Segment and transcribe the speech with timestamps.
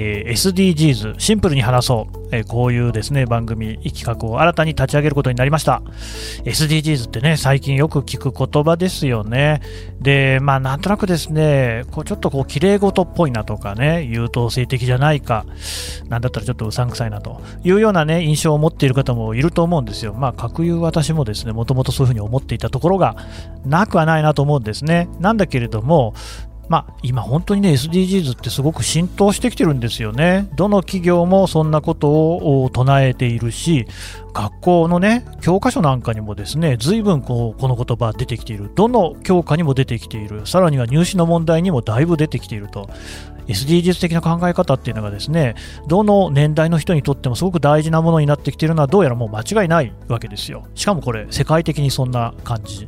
[0.00, 5.82] えー、SDGs シンプルに話そう、えー、こういうですね番組企画を新たに立ち上げることになりました。
[6.44, 9.60] SDGs ってね最近よく聞く言葉ですよね。
[10.00, 15.44] でまあなんとなくですねこうちょっとこう綺麗事っぽいなとかね優等生的じゃないか
[16.08, 20.14] なんだったらちょっとうさんくさいなというようなね印象を持っている方もいると思うんですよ。
[20.14, 23.16] まあ各有私もですねもともとそういうふうに思っていたところが
[23.64, 25.08] なくはないなと思うんですね。
[25.18, 26.14] なんだけれども
[26.68, 30.48] まあ、今、本当にね SDGs ってすごく浸透してきてるんですよね。
[30.54, 33.86] どの企業もそんなことを唱えているし、
[34.38, 38.70] 学校のね教科書なんかにもですね随分こうこの言葉出てきている。
[38.76, 40.46] どの教科にも出てきている。
[40.46, 42.88] さらには入試の問題にもだいぶ出てきていると。
[43.48, 45.54] SDGs 的な考え方っていうのがですね
[45.86, 50.66] どの年代の人にとってもすごく大事なものになってきているのはどうやらもう間違いないわけですよ。
[50.74, 52.86] しかもこれ世界的にそんな感じ。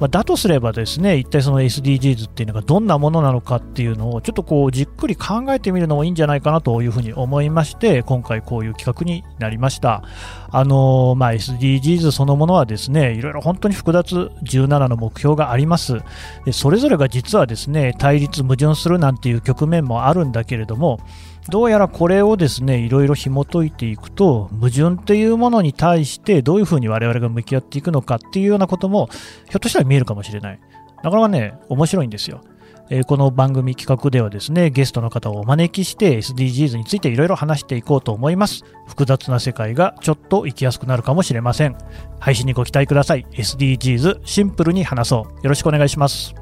[0.00, 10.02] まあ、だとすればですね一体その SDGs っていうのがどんなものなのかっていうのをちょっとこうじっくり考えてみるのもいいんじゃないかなというふうに思いまして今回こういう企画になりました。
[10.50, 16.00] あのまあ、SDGs そのものはですねいろいろ本当に複雑17の目標があります。
[16.46, 21.00] でそれぞれが実はですね対立矛盾するなんていう局面もあるんだけれども
[21.50, 29.08] どうやらこれをですねいろいろ紐解いていくと矛盾っていうものに対してどういうふうに我々が向き合っていくのかっていうようなことも
[29.48, 30.60] ひょっとしたら見えるかもしれない。
[31.02, 32.40] なかなかね面白いんですよ。
[33.06, 38.64] この番組企画ではですねゲストの方をお招きして SDGs についていろいろ話していこうと思います。
[38.86, 41.76] 複雑な世界がちょっと生きやすくなるかもしれません。
[42.18, 43.26] 配信にご期待ください。
[43.32, 45.34] SDGs シンプルに話そう。
[45.42, 46.34] よろしくお願いします。